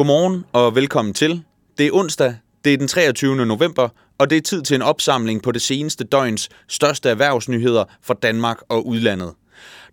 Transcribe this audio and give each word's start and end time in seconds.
Godmorgen 0.00 0.44
og 0.52 0.74
velkommen 0.74 1.14
til. 1.14 1.42
Det 1.78 1.86
er 1.86 1.90
onsdag, 1.92 2.34
det 2.64 2.74
er 2.74 2.76
den 2.76 2.88
23. 2.88 3.46
november, 3.46 3.88
og 4.18 4.30
det 4.30 4.36
er 4.36 4.40
tid 4.40 4.62
til 4.62 4.74
en 4.74 4.82
opsamling 4.82 5.42
på 5.42 5.52
det 5.52 5.62
seneste 5.62 6.04
døgns 6.04 6.48
største 6.68 7.08
erhvervsnyheder 7.08 7.84
fra 8.02 8.14
Danmark 8.14 8.58
og 8.68 8.86
udlandet. 8.86 9.32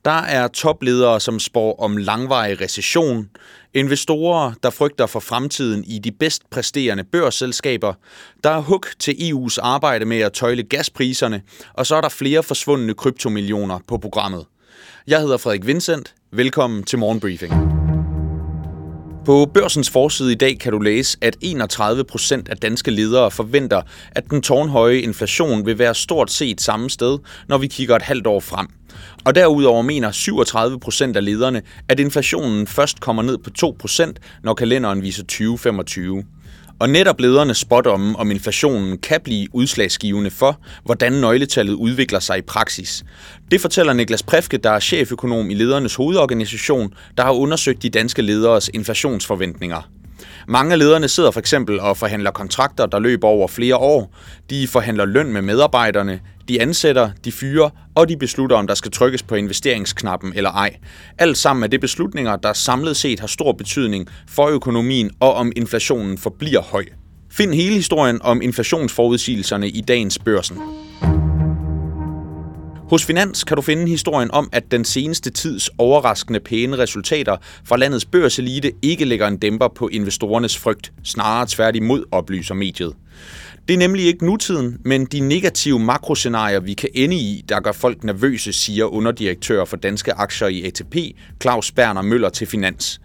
Der 0.06 0.12
er 0.22 0.48
topledere, 0.48 1.20
som 1.20 1.40
spår 1.40 1.80
om 1.80 1.98
langvarig 1.98 2.62
recession, 2.62 3.30
investorer, 3.74 4.54
der 4.64 4.70
frygter 4.70 5.06
for 5.06 5.20
fremtiden 5.20 5.84
i 5.84 6.00
de 6.00 6.12
bedst 6.12 6.50
præsterende 6.50 7.04
børsselskaber, 7.04 7.94
der 8.44 8.50
er 8.50 8.62
hug 8.62 8.86
til 9.00 9.12
EU's 9.12 9.58
arbejde 9.62 10.06
med 10.06 10.20
at 10.20 10.34
tøjle 10.34 10.64
gaspriserne, 10.64 11.42
og 11.74 11.86
så 11.86 11.96
er 11.96 12.02
der 12.02 12.10
flere 12.10 12.44
forsvundne 12.44 12.94
kryptomillioner 12.94 13.80
på 13.88 13.98
programmet. 13.98 14.46
Jeg 15.08 15.22
hedder 15.22 15.38
Frederik 15.38 15.66
Vincent. 15.66 16.16
Velkommen 16.32 16.84
til 16.84 17.00
Morgenbriefing. 17.00 17.77
På 19.28 19.46
børsens 19.54 19.90
forside 19.90 20.32
i 20.32 20.36
dag 20.36 20.60
kan 20.60 20.72
du 20.72 20.80
læse, 20.80 21.18
at 21.22 21.38
31 21.42 22.04
procent 22.04 22.50
af 22.50 22.58
danske 22.58 22.92
ledere 22.92 23.32
forventer, 23.32 23.82
at 24.12 24.30
den 24.30 24.42
tårnhøje 24.42 24.98
inflation 24.98 25.66
vil 25.66 25.80
være 25.80 25.96
stort 25.96 26.32
set 26.32 26.62
samme 26.62 26.90
sted, 26.90 27.20
når 27.48 27.58
vi 27.58 27.68
kigger 27.68 27.96
et 27.96 28.02
halvt 28.02 28.28
år 28.28 28.40
frem. 28.40 28.68
Og 29.26 29.36
derudover 29.36 29.82
mener 29.82 30.12
37 30.12 30.80
procent 30.80 31.18
af 31.18 31.26
lederne, 31.26 31.62
at 31.90 32.00
inflationen 32.00 32.68
først 32.68 33.00
kommer 33.00 33.24
ned 33.24 33.38
på 33.38 33.50
2 33.50 33.76
procent, 33.80 34.20
når 34.44 34.54
kalenderen 34.54 35.02
viser 35.02 35.24
2025. 35.24 36.24
Og 36.80 36.90
netop 36.90 37.20
ledernes 37.20 37.58
spådomme 37.58 38.20
om 38.20 38.32
inflationen 38.32 38.98
kan 38.98 39.22
blive 39.24 39.48
udslagsgivende 39.54 40.32
for, 40.32 40.60
hvordan 40.86 41.14
nøgletallet 41.14 41.74
udvikler 41.74 42.20
sig 42.20 42.38
i 42.38 42.42
praksis. 42.42 43.06
Det 43.52 43.62
fortæller 43.62 43.94
Niklas 43.94 44.24
Præfke, 44.24 44.58
der 44.58 44.70
er 44.70 44.80
cheføkonom 44.80 45.50
i 45.50 45.54
ledernes 45.54 45.96
hovedorganisation, 45.96 46.94
der 47.18 47.24
har 47.24 47.32
undersøgt 47.32 47.84
de 47.84 47.90
danske 47.90 48.22
lederes 48.22 48.70
inflationsforventninger. 48.74 49.90
Mange 50.48 50.72
af 50.72 50.80
lederne 50.80 51.08
sidder 51.08 51.32
for 51.32 51.40
eksempel 51.40 51.80
og 51.80 51.98
forhandler 51.98 52.32
kontrakter, 52.32 52.86
der 52.86 53.00
løber 53.00 53.28
over 53.28 53.48
flere 53.48 53.76
år. 53.76 54.14
De 54.50 54.68
forhandler 54.68 55.06
løn 55.06 55.34
med 55.34 55.42
medarbejderne, 55.42 56.20
de 56.48 56.62
ansætter, 56.62 57.10
de 57.26 57.32
fyrer, 57.32 57.70
og 57.96 58.10
de 58.10 58.18
beslutter, 58.18 58.58
om 58.58 58.68
der 58.68 58.74
skal 58.74 58.92
trykkes 58.92 59.24
på 59.24 59.36
investeringsknappen 59.36 60.34
eller 60.36 60.52
ej. 60.52 60.76
Alt 61.18 61.38
sammen 61.38 61.64
er 61.64 61.68
det 61.68 61.82
beslutninger, 61.82 62.36
der 62.36 62.54
samlet 62.54 62.98
set 62.98 63.20
har 63.20 63.28
stor 63.28 63.52
betydning 63.52 64.08
for 64.28 64.48
økonomien 64.48 65.12
og 65.20 65.34
om 65.34 65.52
inflationen 65.56 66.18
forbliver 66.18 66.62
høj. 66.62 66.86
Find 67.32 67.54
hele 67.54 67.76
historien 67.76 68.22
om 68.22 68.42
inflationsforudsigelserne 68.42 69.70
i 69.70 69.82
dagens 69.82 70.20
børsen. 70.20 70.58
Hos 72.90 73.06
Finans 73.06 73.44
kan 73.44 73.56
du 73.56 73.62
finde 73.62 73.88
historien 73.88 74.32
om, 74.32 74.50
at 74.52 74.72
den 74.72 74.86
seneste 74.86 75.30
tids 75.30 75.70
overraskende 75.78 76.40
pæne 76.40 76.78
resultater 76.78 77.38
fra 77.66 77.78
landets 77.78 78.06
børselite 78.06 78.72
ikke 78.82 79.06
lægger 79.06 79.28
en 79.28 79.38
dæmper 79.38 79.68
på 79.68 79.88
investorernes 79.88 80.58
frygt, 80.58 80.92
snarere 81.04 81.46
tværtimod 81.50 82.04
oplyser 82.12 82.56
mediet. 82.56 82.94
Det 83.68 83.74
er 83.74 83.78
nemlig 83.78 84.06
ikke 84.06 84.26
nutiden, 84.26 84.78
men 84.86 85.06
de 85.06 85.20
negative 85.20 85.80
makroscenarier, 85.80 86.60
vi 86.60 86.74
kan 86.74 86.90
ende 86.94 87.16
i, 87.16 87.46
der 87.50 87.60
gør 87.60 87.72
folk 87.72 88.04
nervøse, 88.04 88.54
siger 88.54 88.86
underdirektør 88.86 89.66
for 89.66 89.78
danske 89.78 90.14
aktier 90.14 90.48
i 90.48 90.64
ATP, 90.64 90.96
Claus 91.42 91.72
Berner 91.72 92.02
Møller 92.02 92.30
til 92.30 92.48
Finans. 92.48 93.02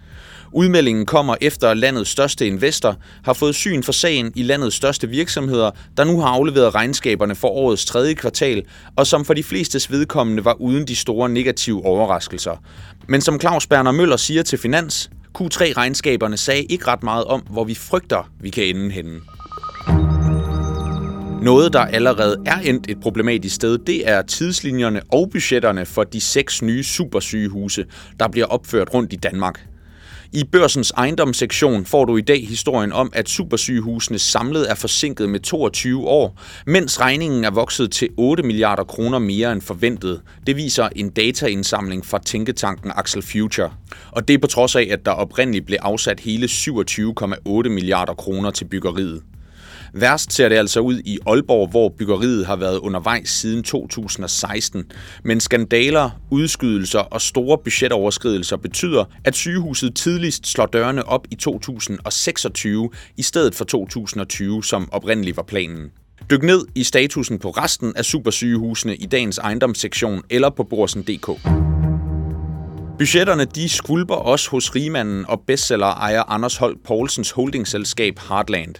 Udmeldingen 0.53 1.07
kommer 1.07 1.37
efter, 1.41 1.69
at 1.69 1.77
landets 1.77 2.11
største 2.11 2.47
investor 2.47 2.97
har 3.25 3.33
fået 3.33 3.55
syn 3.55 3.83
for 3.83 3.93
sagen 3.93 4.33
i 4.37 4.43
landets 4.43 4.77
største 4.77 5.09
virksomheder, 5.09 5.71
der 5.97 6.05
nu 6.05 6.21
har 6.21 6.29
afleveret 6.29 6.75
regnskaberne 6.75 7.35
for 7.35 7.49
årets 7.49 7.85
tredje 7.85 8.15
kvartal, 8.15 8.63
og 8.97 9.07
som 9.07 9.25
for 9.25 9.35
de 9.35 9.43
flestes 9.43 9.91
vedkommende 9.91 10.45
var 10.45 10.61
uden 10.61 10.89
de 10.89 10.97
store 10.97 11.29
negative 11.29 11.85
overraskelser. 11.85 12.57
Men 13.09 13.21
som 13.21 13.41
Claus 13.41 13.67
Berner 13.67 13.93
Møller 13.93 14.17
siger 14.17 14.43
til 14.43 14.59
Finans, 14.59 15.11
Q3-regnskaberne 15.39 16.37
sagde 16.37 16.63
ikke 16.63 16.87
ret 16.87 17.03
meget 17.03 17.25
om, 17.25 17.41
hvor 17.51 17.65
vi 17.65 17.75
frygter, 17.75 18.31
vi 18.41 18.51
kan 18.51 18.65
ende 18.65 18.91
henne. 18.91 19.21
Noget, 21.43 21.73
der 21.73 21.81
allerede 21.81 22.37
er 22.47 22.59
endt 22.59 22.91
et 22.91 23.01
problematisk 23.01 23.55
sted, 23.55 23.79
det 23.79 24.09
er 24.09 24.23
tidslinjerne 24.23 25.03
og 25.09 25.31
budgetterne 25.33 25.87
for 25.87 26.05
de 26.05 26.21
seks 26.21 26.63
nye 26.63 26.83
supersygehuse, 26.83 27.87
der 28.21 28.29
bliver 28.29 28.47
opført 28.47 28.95
rundt 28.95 29.13
i 29.13 29.17
Danmark. 29.17 29.67
I 30.33 30.45
børsens 30.45 30.91
ejendomssektion 30.91 31.85
får 31.85 32.05
du 32.05 32.17
i 32.17 32.21
dag 32.21 32.49
historien 32.49 32.93
om, 32.93 33.11
at 33.15 33.29
supersygehusene 33.29 34.19
samlet 34.19 34.71
er 34.71 34.75
forsinket 34.75 35.29
med 35.29 35.41
22 35.41 36.09
år, 36.09 36.41
mens 36.67 37.01
regningen 37.01 37.45
er 37.45 37.51
vokset 37.51 37.91
til 37.91 38.09
8 38.17 38.43
milliarder 38.43 38.85
kroner 38.85 39.19
mere 39.19 39.53
end 39.53 39.61
forventet. 39.61 40.21
Det 40.47 40.57
viser 40.57 40.89
en 40.97 41.11
dataindsamling 41.11 42.07
fra 42.07 42.19
tænketanken 42.19 42.93
Axel 42.97 43.23
Future. 43.23 43.71
Og 44.11 44.29
det 44.29 44.35
er 44.35 44.39
på 44.39 44.47
trods 44.47 44.77
af, 44.77 44.89
at 44.91 45.07
der 45.07 45.13
oprindeligt 45.13 45.67
blev 45.67 45.79
afsat 45.83 46.21
hele 46.21 46.47
27,8 46.47 47.69
milliarder 47.69 48.15
kroner 48.15 48.51
til 48.51 48.65
byggeriet. 48.65 49.23
Værst 49.95 50.33
ser 50.33 50.49
det 50.49 50.57
altså 50.57 50.81
ud 50.81 50.99
i 51.05 51.19
Aalborg, 51.27 51.69
hvor 51.71 51.89
byggeriet 51.99 52.47
har 52.47 52.57
været 52.57 52.79
undervejs 52.79 53.29
siden 53.29 53.63
2016. 53.63 54.85
Men 55.25 55.41
skandaler, 55.41 56.11
udskydelser 56.31 56.99
og 56.99 57.21
store 57.21 57.59
budgetoverskridelser 57.65 58.57
betyder, 58.57 59.05
at 59.25 59.35
sygehuset 59.35 59.95
tidligst 59.95 60.47
slår 60.47 60.67
dørene 60.67 61.09
op 61.09 61.27
i 61.31 61.35
2026 61.35 62.91
i 63.17 63.23
stedet 63.23 63.55
for 63.55 63.65
2020, 63.65 64.65
som 64.65 64.89
oprindeligt 64.93 65.37
var 65.37 65.43
planen. 65.43 65.91
Dyk 66.31 66.43
ned 66.43 66.67
i 66.75 66.85
statusen 66.85 67.39
på 67.39 67.51
resten 67.51 67.93
af 67.97 68.05
supersygehusene 68.05 68.97
i 68.97 69.07
dagens 69.07 69.39
ejendomssektion 69.39 70.23
eller 70.31 70.51
på 70.51 70.65
borsen.dk. 70.65 71.72
Budgetterne 73.03 73.45
de 73.45 73.69
skvulper 73.69 74.15
også 74.15 74.51
hos 74.51 74.75
rigmanden 74.75 75.25
og 75.29 75.41
bestseller 75.47 75.87
ejer 75.87 76.23
Anders 76.31 76.57
Holk 76.57 76.79
Poulsens 76.85 77.31
holdingselskab 77.31 78.19
Heartland. 78.29 78.75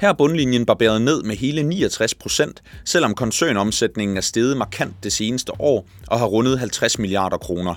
Her 0.00 0.08
er 0.08 0.12
bundlinjen 0.12 0.66
barberet 0.66 1.02
ned 1.02 1.22
med 1.22 1.36
hele 1.36 1.62
69 1.62 2.14
procent, 2.14 2.62
selvom 2.84 3.14
koncernomsætningen 3.14 4.16
er 4.16 4.20
steget 4.20 4.56
markant 4.56 4.94
det 5.02 5.12
seneste 5.12 5.60
år 5.60 5.88
og 6.06 6.18
har 6.18 6.26
rundet 6.26 6.58
50 6.58 6.98
milliarder 6.98 7.36
kroner. 7.36 7.74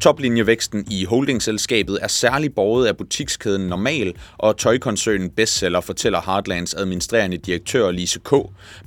Toplinjevæksten 0.00 0.86
i 0.90 1.04
holdingselskabet 1.04 1.98
er 2.02 2.08
særlig 2.08 2.54
borget 2.54 2.86
af 2.86 2.96
butikskæden 2.96 3.66
Normal 3.66 4.14
og 4.38 4.56
tøjkoncernen 4.56 5.30
Bestseller, 5.30 5.80
fortæller 5.80 6.20
Heartlands 6.26 6.74
administrerende 6.74 7.36
direktør 7.36 7.90
Lise 7.90 8.20
K., 8.24 8.32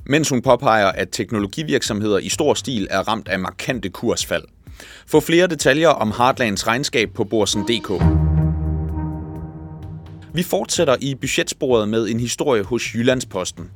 mens 0.06 0.28
hun 0.28 0.42
påpeger, 0.42 0.92
at 0.92 1.08
teknologivirksomheder 1.12 2.18
i 2.18 2.28
stor 2.28 2.54
stil 2.54 2.86
er 2.90 3.08
ramt 3.08 3.28
af 3.28 3.38
markante 3.38 3.88
kursfald. 3.88 4.44
Få 5.06 5.20
flere 5.20 5.46
detaljer 5.46 5.88
om 5.88 6.12
Heartlands 6.18 6.66
regnskab 6.66 7.08
på 7.14 7.24
borsen.dk. 7.24 8.02
Vi 10.34 10.42
fortsætter 10.42 10.96
i 11.00 11.14
budgetsporet 11.14 11.88
med 11.88 12.08
en 12.08 12.20
historie 12.20 12.62
hos 12.62 12.94
Jyllandsposten. 12.94 13.70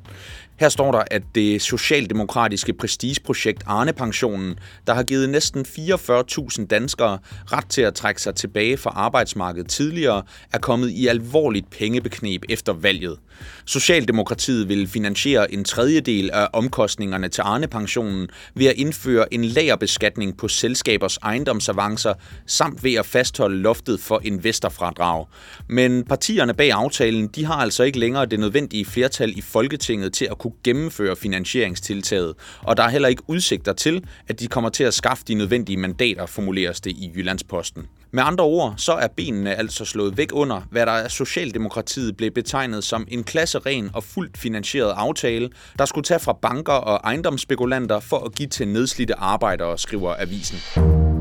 Her 0.59 0.69
står 0.69 0.93
der, 0.93 1.03
at 1.11 1.23
det 1.35 1.63
socialdemokratiske 1.63 2.73
prestigeprojekt 2.73 3.63
Arne-pensionen, 3.67 4.59
der 4.87 4.95
har 4.95 5.03
givet 5.03 5.31
næsten 5.31 5.67
44.000 5.69 6.67
danskere 6.67 7.19
ret 7.53 7.67
til 7.69 7.83
at 7.83 7.95
trække 7.95 8.23
sig 8.23 8.35
tilbage 8.35 8.77
fra 8.77 8.91
arbejdsmarkedet 8.95 9.71
tidligere, 9.71 10.23
er 10.53 10.59
kommet 10.59 10.91
i 10.91 11.07
alvorligt 11.07 11.71
pengebeknep 11.71 12.45
efter 12.49 12.73
valget. 12.73 13.19
Socialdemokratiet 13.65 14.69
vil 14.69 14.89
finansiere 14.89 15.53
en 15.53 15.65
tredjedel 15.65 16.31
af 16.31 16.49
omkostningerne 16.53 17.29
til 17.29 17.43
Arne-pensionen 17.43 18.29
ved 18.55 18.67
at 18.67 18.75
indføre 18.77 19.35
en 19.35 19.45
lagerbeskatning 19.45 20.37
på 20.37 20.49
selskabers 20.49 21.17
ejendomsavancer, 21.17 22.15
samt 22.47 22.85
ved 22.85 22.95
at 22.95 23.07
fastholde 23.07 23.59
loftet 23.59 24.01
for 24.01 24.21
investorfradrag. 24.25 25.27
Men 25.69 26.05
partierne 26.05 26.55
bag 26.55 26.73
aftalen, 26.73 27.27
de 27.29 27.45
har 27.45 27.55
altså 27.55 27.83
ikke 27.83 27.99
længere 27.99 28.27
det 28.27 28.41
nødvendige 28.41 28.85
flertal 28.85 29.39
i 29.39 29.41
Folketinget 29.41 30.13
til 30.13 30.29
at 30.31 30.39
kunne 30.47 30.61
gennemføre 30.65 31.17
finansieringstiltaget, 31.17 32.35
og 32.63 32.77
der 32.77 32.83
er 32.83 32.89
heller 32.89 33.09
ikke 33.09 33.23
udsigter 33.27 33.73
til, 33.73 34.05
at 34.29 34.41
de 34.41 34.47
kommer 34.47 34.71
til 34.71 34.85
at 34.85 34.95
skaffe 34.95 35.25
de 35.29 35.35
nødvendige 35.35 35.77
mandater, 35.77 36.27
formuleres 36.27 36.81
det 36.81 36.91
i 36.91 37.13
Jyllandsposten. 37.17 37.83
Med 38.11 38.23
andre 38.27 38.45
ord, 38.45 38.75
så 38.77 38.93
er 38.93 39.07
benene 39.17 39.55
altså 39.55 39.85
slået 39.85 40.17
væk 40.17 40.29
under, 40.33 40.61
hvad 40.71 40.87
der 40.87 40.93
af 40.93 41.11
Socialdemokratiet 41.11 42.17
blev 42.17 42.31
betegnet 42.31 42.85
som 42.85 43.07
en 43.09 43.25
klasseren 43.25 43.91
og 43.95 44.05
fuldt 44.05 44.39
finansieret 44.39 44.93
aftale, 44.97 45.51
der 45.79 45.85
skulle 45.85 46.05
tage 46.05 46.21
fra 46.21 46.33
banker 46.33 46.73
og 46.73 47.01
ejendomsspekulanter 47.05 48.01
for 48.01 48.19
at 48.19 48.35
give 48.35 48.49
til 48.49 48.69
nedslidte 48.69 49.15
arbejdere, 49.15 49.79
skriver 49.79 50.15
avisen. 50.19 51.16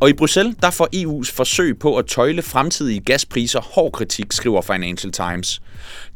Og 0.00 0.08
i 0.08 0.12
Bruxelles, 0.12 0.56
der 0.62 0.70
får 0.70 0.88
EU's 0.94 1.32
forsøg 1.32 1.78
på 1.78 1.96
at 1.96 2.06
tøjle 2.06 2.42
fremtidige 2.42 3.00
gaspriser 3.00 3.60
hård 3.60 3.92
kritik, 3.92 4.32
skriver 4.32 4.62
Financial 4.62 5.12
Times. 5.12 5.60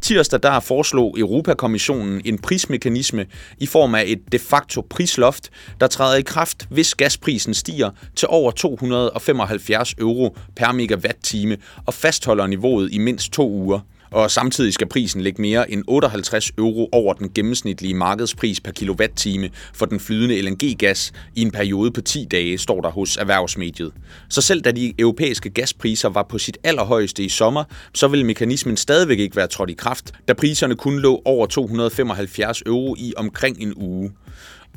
Tirsdag 0.00 0.42
der 0.42 0.60
foreslog 0.60 1.18
Europakommissionen 1.18 2.22
en 2.24 2.38
prismekanisme 2.38 3.26
i 3.58 3.66
form 3.66 3.94
af 3.94 4.04
et 4.06 4.32
de 4.32 4.38
facto 4.38 4.86
prisloft, 4.90 5.50
der 5.80 5.86
træder 5.86 6.16
i 6.16 6.22
kraft, 6.22 6.66
hvis 6.70 6.94
gasprisen 6.94 7.54
stiger 7.54 7.90
til 8.16 8.28
over 8.30 8.50
275 8.50 9.94
euro 9.98 10.36
per 10.56 10.72
megawatt-time 10.72 11.56
og 11.86 11.94
fastholder 11.94 12.46
niveauet 12.46 12.88
i 12.92 12.98
mindst 12.98 13.32
to 13.32 13.50
uger 13.50 13.80
og 14.12 14.30
samtidig 14.30 14.74
skal 14.74 14.88
prisen 14.88 15.20
ligge 15.20 15.42
mere 15.42 15.70
end 15.70 15.84
58 15.86 16.52
euro 16.58 16.88
over 16.92 17.14
den 17.14 17.30
gennemsnitlige 17.34 17.94
markedspris 17.94 18.60
per 18.60 18.72
kilowatt-time 18.72 19.50
for 19.74 19.86
den 19.86 20.00
flydende 20.00 20.42
LNG-gas 20.42 21.12
i 21.34 21.42
en 21.42 21.50
periode 21.50 21.90
på 21.90 22.00
10 22.00 22.26
dage, 22.30 22.58
står 22.58 22.80
der 22.80 22.90
hos 22.90 23.16
erhvervsmediet. 23.16 23.92
Så 24.28 24.40
selv 24.40 24.60
da 24.60 24.70
de 24.70 24.94
europæiske 24.98 25.50
gaspriser 25.50 26.08
var 26.08 26.22
på 26.22 26.38
sit 26.38 26.58
allerhøjeste 26.64 27.22
i 27.22 27.28
sommer, 27.28 27.64
så 27.94 28.08
ville 28.08 28.26
mekanismen 28.26 28.76
stadigvæk 28.76 29.18
ikke 29.18 29.36
være 29.36 29.46
trådt 29.46 29.70
i 29.70 29.74
kraft, 29.74 30.12
da 30.28 30.32
priserne 30.32 30.76
kun 30.76 30.98
lå 30.98 31.22
over 31.24 31.46
275 31.46 32.62
euro 32.66 32.96
i 32.98 33.12
omkring 33.16 33.56
en 33.60 33.74
uge. 33.76 34.10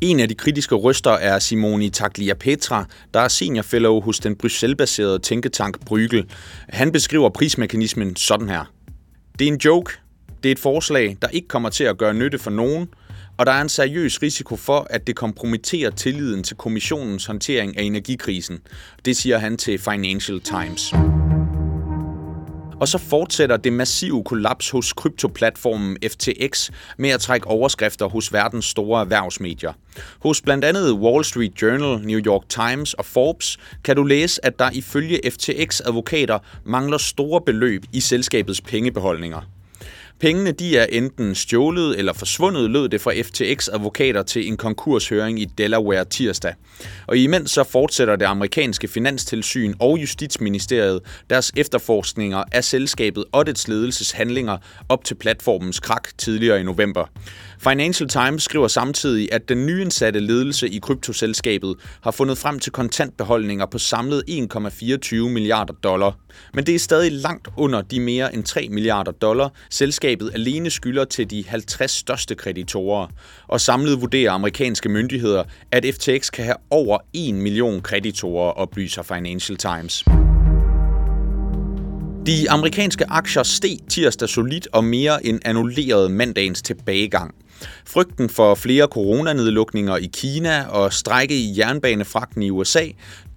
En 0.01 0.19
af 0.19 0.27
de 0.27 0.35
kritiske 0.35 0.75
røster 0.75 1.11
er 1.11 1.39
Simoni 1.39 1.89
Tagliapetra, 1.89 2.85
der 3.13 3.19
er 3.19 3.27
senior 3.27 3.63
fellow 3.63 4.01
hos 4.01 4.19
den 4.19 4.35
Bruxelles-baserede 4.35 5.19
tænketank 5.19 5.85
Bruegel. 5.85 6.25
Han 6.69 6.91
beskriver 6.91 7.29
prismekanismen 7.29 8.15
sådan 8.15 8.49
her. 8.49 8.73
Det 9.39 9.47
er 9.47 9.51
en 9.51 9.59
joke. 9.65 9.93
Det 10.43 10.49
er 10.49 10.51
et 10.51 10.59
forslag, 10.59 11.17
der 11.21 11.27
ikke 11.27 11.47
kommer 11.47 11.69
til 11.69 11.83
at 11.83 11.97
gøre 11.97 12.13
nytte 12.13 12.39
for 12.39 12.51
nogen, 12.51 12.87
og 13.37 13.45
der 13.45 13.51
er 13.51 13.61
en 13.61 13.69
seriøs 13.69 14.21
risiko 14.21 14.55
for, 14.55 14.87
at 14.89 15.07
det 15.07 15.15
kompromitterer 15.15 15.89
tilliden 15.91 16.43
til 16.43 16.57
kommissionens 16.57 17.25
håndtering 17.25 17.77
af 17.77 17.83
energikrisen. 17.83 18.59
Det 19.05 19.17
siger 19.17 19.37
han 19.37 19.57
til 19.57 19.79
Financial 19.79 20.39
Times. 20.39 20.93
Og 22.79 22.87
så 22.87 22.97
fortsætter 22.97 23.57
det 23.57 23.73
massive 23.73 24.23
kollaps 24.23 24.69
hos 24.69 24.93
kryptoplatformen 24.93 25.97
FTX 26.11 26.69
med 26.97 27.09
at 27.09 27.19
trække 27.21 27.47
overskrifter 27.47 28.09
hos 28.09 28.33
verdens 28.33 28.65
store 28.65 29.01
erhvervsmedier. 29.01 29.73
Hos 30.19 30.41
blandt 30.41 30.65
andet 30.65 30.91
Wall 30.93 31.23
Street 31.23 31.61
Journal, 31.61 32.07
New 32.07 32.19
York 32.19 32.49
Times 32.49 32.93
og 32.93 33.05
Forbes 33.05 33.57
kan 33.83 33.95
du 33.95 34.03
læse, 34.03 34.45
at 34.45 34.59
der 34.59 34.69
ifølge 34.73 35.19
FTX-advokater 35.29 36.39
mangler 36.65 36.97
store 36.97 37.41
beløb 37.41 37.83
i 37.93 37.99
selskabets 37.99 38.61
pengebeholdninger. 38.61 39.41
Pengene 40.23 40.51
de 40.51 40.77
er 40.77 40.85
enten 40.89 41.35
stjålet 41.35 41.99
eller 41.99 42.13
forsvundet, 42.13 42.71
lød 42.71 42.89
det 42.89 43.01
fra 43.01 43.11
FTX 43.21 43.67
advokater 43.67 44.23
til 44.23 44.47
en 44.47 44.57
konkurshøring 44.57 45.39
i 45.39 45.45
Delaware 45.45 46.05
tirsdag. 46.05 46.53
Og 47.07 47.17
imens 47.17 47.51
så 47.51 47.63
fortsætter 47.63 48.15
det 48.15 48.25
amerikanske 48.25 48.87
finanstilsyn 48.87 49.73
og 49.79 49.97
Justitsministeriet 49.97 50.99
deres 51.29 51.51
efterforskninger 51.57 52.43
af 52.51 52.63
selskabet 52.63 53.25
og 53.31 53.45
dets 53.45 53.67
ledelseshandlinger 53.67 54.57
op 54.89 55.03
til 55.03 55.15
platformens 55.15 55.79
krak 55.79 56.09
tidligere 56.17 56.59
i 56.59 56.63
november. 56.63 57.05
Financial 57.59 58.09
Times 58.09 58.43
skriver 58.43 58.67
samtidig, 58.67 59.33
at 59.33 59.49
den 59.49 59.65
nyindsatte 59.65 60.19
ledelse 60.19 60.69
i 60.69 60.79
kryptoselskabet 60.79 61.75
har 62.01 62.11
fundet 62.11 62.37
frem 62.37 62.59
til 62.59 62.71
kontantbeholdninger 62.71 63.65
på 63.65 63.77
samlet 63.77 64.23
1,24 64.29 65.15
milliarder 65.15 65.73
dollar. 65.73 66.17
Men 66.53 66.65
det 66.65 66.75
er 66.75 66.79
stadig 66.79 67.11
langt 67.11 67.47
under 67.57 67.81
de 67.81 67.99
mere 67.99 68.33
end 68.33 68.43
3 68.43 68.67
milliarder 68.71 69.11
dollar, 69.11 69.53
selskabet 69.69 70.12
alene 70.33 70.69
skylder 70.69 71.05
til 71.05 71.29
de 71.29 71.43
50 71.47 71.91
største 71.91 72.35
kreditorer. 72.35 73.07
Og 73.47 73.61
samlet 73.61 74.01
vurderer 74.01 74.31
amerikanske 74.31 74.89
myndigheder, 74.89 75.43
at 75.71 75.85
FTX 75.95 76.31
kan 76.31 76.45
have 76.45 76.57
over 76.69 76.97
1 77.13 77.35
million 77.35 77.81
kreditorer, 77.81 78.51
oplyser 78.51 79.01
Financial 79.01 79.57
Times. 79.57 80.03
De 82.25 82.49
amerikanske 82.49 83.05
aktier 83.09 83.43
steg 83.43 83.77
tirsdag 83.89 84.29
solidt 84.29 84.67
og 84.73 84.83
mere 84.83 85.25
end 85.25 85.39
annullerede 85.45 86.09
mandagens 86.09 86.61
tilbagegang. 86.61 87.35
Frygten 87.85 88.29
for 88.29 88.55
flere 88.55 88.87
coronanedlukninger 88.87 89.97
i 89.97 90.09
Kina 90.13 90.65
og 90.65 90.93
strække 90.93 91.35
i 91.35 91.55
jernbanefragten 91.57 92.43
i 92.43 92.49
USA, 92.49 92.87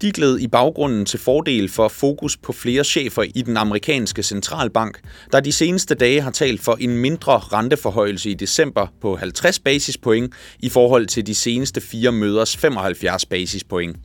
de 0.02 0.12
gled 0.12 0.38
i 0.38 0.46
baggrunden 0.46 1.04
til 1.04 1.18
fordel 1.18 1.68
for 1.68 1.88
fokus 1.88 2.36
på 2.36 2.52
flere 2.52 2.84
chefer 2.84 3.22
i 3.34 3.42
den 3.42 3.56
amerikanske 3.56 4.22
centralbank, 4.22 5.00
der 5.32 5.40
de 5.40 5.52
seneste 5.52 5.94
dage 5.94 6.20
har 6.20 6.30
talt 6.30 6.60
for 6.60 6.76
en 6.80 6.98
mindre 6.98 7.38
renteforhøjelse 7.38 8.30
i 8.30 8.34
december 8.34 8.86
på 9.00 9.16
50 9.16 9.58
basispoint 9.58 10.34
i 10.58 10.68
forhold 10.68 11.06
til 11.06 11.26
de 11.26 11.34
seneste 11.34 11.80
fire 11.80 12.12
møders 12.12 12.56
75 12.56 13.26
basispoint. 13.26 13.96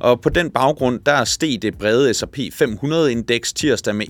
Og 0.00 0.20
på 0.20 0.28
den 0.28 0.50
baggrund, 0.50 1.00
der 1.06 1.24
steg 1.24 1.62
det 1.62 1.78
brede 1.78 2.14
S&P 2.14 2.38
500-indeks 2.38 3.52
tirsdag 3.52 3.94
med 3.94 4.06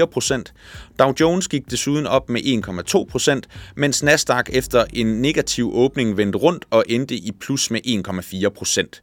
1,4 0.00 0.04
procent. 0.04 0.52
Dow 0.98 1.12
Jones 1.20 1.48
gik 1.48 1.70
desuden 1.70 2.06
op 2.06 2.30
med 2.30 2.40
1,2 2.40 3.04
procent, 3.10 3.48
mens 3.76 4.02
Nasdaq 4.02 4.44
efter 4.52 4.84
en 4.92 5.06
negativ 5.06 5.74
åbning 5.74 6.16
vendte 6.16 6.38
rundt 6.38 6.64
og 6.70 6.84
endte 6.88 7.14
i 7.14 7.32
plus 7.40 7.70
med 7.70 7.80
1,4 7.86 8.48
procent. 8.48 9.02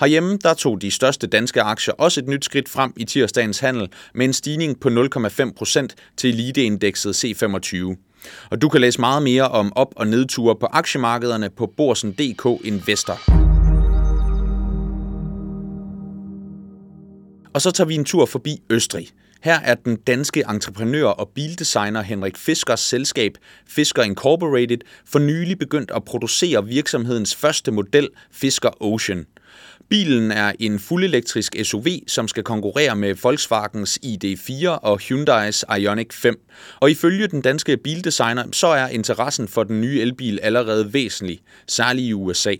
Herhjemme 0.00 0.38
der 0.42 0.54
tog 0.54 0.82
de 0.82 0.90
største 0.90 1.26
danske 1.26 1.62
aktier 1.62 1.94
også 1.94 2.20
et 2.20 2.28
nyt 2.28 2.44
skridt 2.44 2.68
frem 2.68 2.92
i 2.96 3.04
tirsdagens 3.04 3.58
handel 3.58 3.88
med 4.14 4.24
en 4.24 4.32
stigning 4.32 4.80
på 4.80 4.88
0,5% 4.88 5.86
til 6.16 6.30
eliteindekset 6.30 7.24
C25. 7.24 7.96
Og 8.50 8.62
du 8.62 8.68
kan 8.68 8.80
læse 8.80 9.00
meget 9.00 9.22
mere 9.22 9.48
om 9.48 9.72
op- 9.76 9.94
og 9.96 10.06
nedture 10.06 10.56
på 10.56 10.66
aktiemarkederne 10.66 11.50
på 11.50 11.72
borsen.dk 11.76 12.66
Investor. 12.66 13.47
Og 17.52 17.62
så 17.62 17.70
tager 17.70 17.88
vi 17.88 17.94
en 17.94 18.04
tur 18.04 18.26
forbi 18.26 18.62
Østrig. 18.70 19.08
Her 19.42 19.60
er 19.60 19.74
den 19.74 19.96
danske 19.96 20.44
entreprenør 20.48 21.06
og 21.06 21.28
bildesigner 21.34 22.02
Henrik 22.02 22.36
Fiskers 22.36 22.80
selskab 22.80 23.32
Fisker 23.66 24.02
Incorporated 24.02 24.78
for 25.06 25.18
nylig 25.18 25.58
begyndt 25.58 25.90
at 25.90 26.04
producere 26.04 26.66
virksomhedens 26.66 27.34
første 27.34 27.70
model 27.70 28.08
Fisker 28.32 28.82
Ocean. 28.82 29.26
Bilen 29.88 30.30
er 30.30 30.52
en 30.60 30.78
fuldelektrisk 30.78 31.56
SUV, 31.62 31.86
som 32.06 32.28
skal 32.28 32.42
konkurrere 32.44 32.96
med 32.96 33.14
Volkswagens 33.22 33.98
ID4 34.04 34.68
og 34.68 35.00
Hyundai's 35.02 35.76
Ioniq 35.76 36.12
5. 36.12 36.40
Og 36.80 36.90
ifølge 36.90 37.26
den 37.26 37.42
danske 37.42 37.76
bildesigner, 37.76 38.44
så 38.52 38.66
er 38.66 38.88
interessen 38.88 39.48
for 39.48 39.64
den 39.64 39.80
nye 39.80 40.00
elbil 40.00 40.40
allerede 40.42 40.92
væsentlig, 40.92 41.40
særligt 41.66 42.06
i 42.06 42.12
USA. 42.12 42.54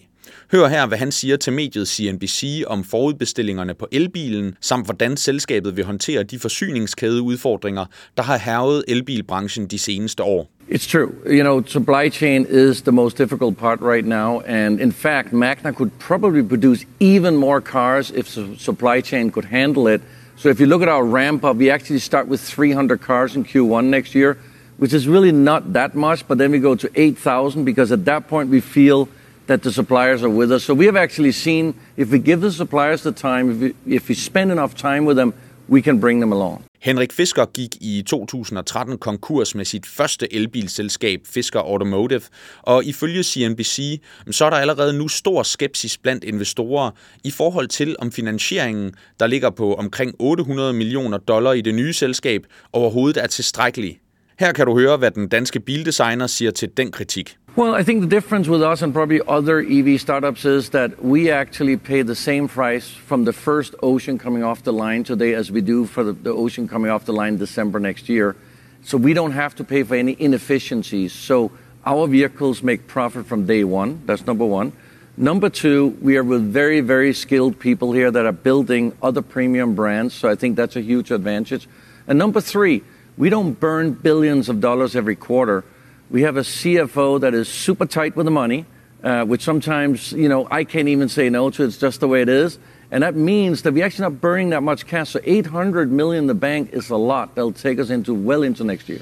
Hør 0.52 0.66
her, 0.66 0.86
hvad 0.86 0.98
han 0.98 1.12
siger 1.12 1.36
til 1.36 1.52
mediet 1.52 1.88
CNBC 1.88 2.62
om 2.66 2.84
forudbestillingerne 2.84 3.74
på 3.74 3.88
elbilen, 3.92 4.54
samt 4.60 4.84
hvordan 4.84 5.16
selskabet 5.16 5.76
vil 5.76 5.84
håndtere 5.84 6.22
de 6.22 6.38
forsyningskædeudfordringer, 6.38 7.84
der 8.16 8.22
har 8.22 8.38
hervet 8.38 8.84
elbilbranchen 8.88 9.66
de 9.66 9.78
seneste 9.78 10.22
år. 10.22 10.50
It's 10.70 10.86
true. 10.86 11.12
You 11.26 11.42
know, 11.42 11.62
supply 11.66 12.10
chain 12.10 12.46
is 12.50 12.82
the 12.82 12.92
most 12.92 13.18
difficult 13.18 13.56
part 13.56 13.80
right 13.80 14.06
now. 14.06 14.42
And 14.46 14.80
in 14.80 14.92
fact, 14.92 15.32
Magna 15.32 15.72
could 15.72 15.90
probably 15.98 16.42
produce 16.42 16.84
even 17.00 17.36
more 17.36 17.60
cars 17.60 18.10
if 18.10 18.26
the 18.26 18.46
supply 18.58 19.00
chain 19.00 19.30
could 19.30 19.46
handle 19.46 19.94
it. 19.94 20.02
So 20.36 20.50
if 20.50 20.60
you 20.60 20.66
look 20.66 20.82
at 20.82 20.88
our 20.88 21.04
ramp 21.04 21.42
up, 21.44 21.56
we 21.56 21.70
actually 21.70 22.00
start 22.00 22.28
with 22.28 22.40
300 22.40 23.00
cars 23.00 23.34
in 23.34 23.44
Q1 23.44 23.84
next 23.84 24.14
year, 24.14 24.36
which 24.76 24.92
is 24.92 25.08
really 25.08 25.32
not 25.32 25.72
that 25.72 25.94
much. 25.94 26.28
But 26.28 26.38
then 26.38 26.50
we 26.50 26.58
go 26.58 26.74
to 26.74 26.88
8,000 26.94 27.64
because 27.64 27.90
at 27.90 28.04
that 28.04 28.28
point 28.28 28.50
we 28.50 28.60
feel 28.60 29.08
that 29.48 29.62
the 29.62 29.72
suppliers 29.72 30.22
are 30.22 30.32
with 30.40 30.50
us. 30.52 30.62
So 30.62 30.74
we 30.74 30.84
have 30.84 30.96
actually 30.96 31.32
seen 31.32 31.74
if 31.96 32.10
we 32.10 32.18
give 32.18 32.40
the 32.40 32.52
suppliers 32.52 33.02
the 33.02 33.12
time, 33.12 33.50
if 33.50 33.60
we, 33.60 33.94
if 33.96 34.08
we 34.08 34.14
spend 34.14 34.52
enough 34.52 34.74
time 34.74 35.04
with 35.06 35.16
them, 35.16 35.32
we 35.68 35.82
can 35.82 36.00
bring 36.00 36.20
them 36.20 36.32
along. 36.32 36.62
Henrik 36.80 37.12
Fisker 37.12 37.46
gik 37.46 37.76
i 37.80 38.02
2013 38.06 38.98
konkurs 38.98 39.54
med 39.54 39.64
sit 39.64 39.86
første 39.86 40.34
elbilselskab, 40.34 41.20
Fisker 41.26 41.60
Automotive, 41.60 42.22
og 42.62 42.84
ifølge 42.84 43.22
CNBC, 43.22 44.00
så 44.30 44.44
er 44.44 44.50
der 44.50 44.56
allerede 44.56 44.98
nu 44.98 45.08
stor 45.08 45.42
skepsis 45.42 45.98
blandt 45.98 46.24
investorer 46.24 46.90
i 47.24 47.30
forhold 47.30 47.68
til, 47.68 47.96
om 47.98 48.12
finansieringen, 48.12 48.94
der 49.20 49.26
ligger 49.26 49.50
på 49.50 49.74
omkring 49.74 50.14
800 50.18 50.72
millioner 50.72 51.18
dollar 51.18 51.52
i 51.52 51.60
det 51.60 51.74
nye 51.74 51.92
selskab, 51.92 52.46
overhovedet 52.72 53.22
er 53.22 53.26
tilstrækkelig. 53.26 54.00
Her 54.38 54.52
kan 54.52 54.66
du 54.66 54.78
høre, 54.78 54.96
hvad 54.96 55.10
den 55.10 55.28
danske 55.28 55.60
bildesigner 55.60 56.26
siger 56.26 56.50
til 56.50 56.68
den 56.76 56.90
kritik. 56.90 57.36
Well, 57.58 57.74
I 57.74 57.82
think 57.82 58.02
the 58.02 58.06
difference 58.06 58.46
with 58.46 58.62
us 58.62 58.82
and 58.82 58.94
probably 58.94 59.20
other 59.26 59.58
EV 59.58 60.00
startups 60.00 60.44
is 60.44 60.70
that 60.70 61.02
we 61.04 61.32
actually 61.32 61.76
pay 61.76 62.02
the 62.02 62.14
same 62.14 62.46
price 62.46 62.88
from 62.88 63.24
the 63.24 63.32
first 63.32 63.74
Ocean 63.82 64.16
coming 64.16 64.44
off 64.44 64.62
the 64.62 64.72
line 64.72 65.02
today 65.02 65.34
as 65.34 65.50
we 65.50 65.60
do 65.60 65.84
for 65.84 66.04
the, 66.04 66.30
Ocean 66.30 66.68
coming 66.68 66.88
off 66.88 67.04
the 67.04 67.12
line 67.12 67.36
December 67.36 67.80
next 67.80 68.08
year. 68.08 68.36
So 68.84 68.96
we 68.96 69.12
don't 69.12 69.32
have 69.32 69.56
to 69.56 69.64
pay 69.64 69.82
for 69.82 69.96
any 69.96 70.14
inefficiencies. 70.20 71.12
So 71.12 71.50
our 71.84 72.06
vehicles 72.06 72.62
make 72.62 72.86
profit 72.86 73.26
from 73.26 73.46
day 73.46 73.64
one. 73.64 74.02
That's 74.06 74.24
number 74.24 74.46
one. 74.46 74.72
Number 75.16 75.50
two, 75.50 75.98
we 76.00 76.16
are 76.16 76.22
with 76.22 76.42
very, 76.42 76.80
very 76.80 77.12
skilled 77.12 77.58
people 77.58 77.92
here 77.92 78.12
that 78.12 78.24
are 78.24 78.30
building 78.30 78.96
other 79.02 79.20
premium 79.20 79.74
brands. 79.74 80.14
So 80.14 80.30
I 80.30 80.36
think 80.36 80.54
that's 80.54 80.76
a 80.76 80.80
huge 80.80 81.10
advantage. 81.10 81.68
And 82.06 82.20
number 82.20 82.40
three, 82.40 82.84
we 83.16 83.30
don't 83.30 83.58
burn 83.58 83.94
billions 83.94 84.48
of 84.48 84.60
dollars 84.60 84.94
every 84.94 85.16
quarter. 85.16 85.64
We 86.10 86.22
have 86.22 86.38
a 86.38 86.42
CFO 86.42 87.20
that 87.20 87.34
is 87.34 87.48
super 87.48 87.84
tight 87.84 88.16
with 88.16 88.24
the 88.24 88.30
money, 88.30 88.64
uh, 89.04 89.24
which 89.24 89.42
sometimes, 89.42 90.12
you 90.12 90.28
know, 90.28 90.48
I 90.50 90.64
can't 90.64 90.88
even 90.88 91.08
say 91.08 91.28
no 91.28 91.50
to. 91.50 91.64
It's 91.64 91.76
just 91.76 92.00
the 92.00 92.08
way 92.08 92.22
it 92.22 92.28
is. 92.28 92.58
And 92.90 93.02
that 93.02 93.14
means 93.14 93.62
that 93.62 93.74
we're 93.74 93.84
actually 93.84 94.10
not 94.10 94.20
burning 94.20 94.50
that 94.50 94.62
much 94.62 94.86
cash. 94.86 95.10
So 95.10 95.20
800 95.22 95.92
million 95.92 96.24
in 96.24 96.26
the 96.26 96.34
bank 96.34 96.70
is 96.72 96.90
a 96.90 96.96
lot. 96.96 97.34
That'll 97.34 97.52
take 97.52 97.78
us 97.78 97.90
into 97.90 98.14
well 98.14 98.42
into 98.42 98.64
next 98.64 98.88
year. 98.88 99.00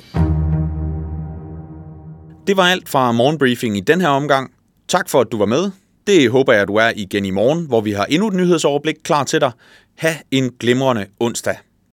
Det 2.46 2.56
var 2.56 2.68
alt 2.68 2.88
fra 2.88 3.12
morgenbriefing 3.12 3.76
i 3.76 3.80
den 3.80 4.00
her 4.00 4.08
omgang. 4.08 4.52
Tak 4.88 5.08
for, 5.08 5.20
at 5.20 5.32
du 5.32 5.38
var 5.38 5.46
med. 5.46 5.70
Det 6.06 6.30
håber 6.30 6.52
jeg, 6.52 6.62
at 6.62 6.68
du 6.68 6.74
er 6.74 6.92
igen 6.96 7.24
i 7.24 7.30
morgen, 7.30 7.66
hvor 7.66 7.80
vi 7.80 7.92
har 7.92 8.04
endnu 8.04 8.28
et 8.28 8.34
nyhedsoverblik 8.34 8.96
klar 9.04 9.24
til 9.24 9.40
dig. 9.40 9.52
Ha' 9.98 10.14
en 10.30 10.50
glimrende 10.60 11.06
onsdag. 11.20 11.56